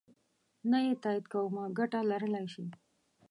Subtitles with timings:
[0.69, 2.65] نه یې تایید کومه ګټه لرلای شي.